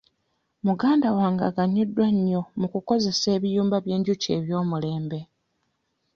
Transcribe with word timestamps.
Muganda 0.67 1.07
wange 1.17 1.43
aganyuddwa 1.49 2.07
nnyo 2.15 2.41
mu 2.59 2.67
ku 2.71 2.79
kozesa 2.87 3.27
ebiyumba 3.37 3.77
by'enjuki 3.85 4.27
eby'omulembe. 4.37 5.19